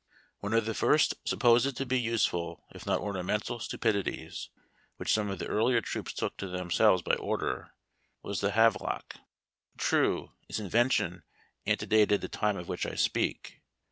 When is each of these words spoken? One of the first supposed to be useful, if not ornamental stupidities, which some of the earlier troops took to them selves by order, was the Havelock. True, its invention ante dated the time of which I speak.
One 0.39 0.55
of 0.55 0.65
the 0.65 0.73
first 0.73 1.13
supposed 1.27 1.77
to 1.77 1.85
be 1.85 2.01
useful, 2.01 2.65
if 2.71 2.87
not 2.87 3.01
ornamental 3.01 3.59
stupidities, 3.59 4.49
which 4.97 5.13
some 5.13 5.29
of 5.29 5.37
the 5.37 5.45
earlier 5.45 5.79
troops 5.79 6.11
took 6.11 6.37
to 6.37 6.47
them 6.47 6.71
selves 6.71 7.03
by 7.03 7.13
order, 7.17 7.75
was 8.23 8.41
the 8.41 8.53
Havelock. 8.53 9.17
True, 9.77 10.31
its 10.49 10.57
invention 10.57 11.21
ante 11.67 11.85
dated 11.85 12.21
the 12.21 12.27
time 12.29 12.57
of 12.57 12.67
which 12.67 12.87
I 12.87 12.95
speak. 12.95 13.61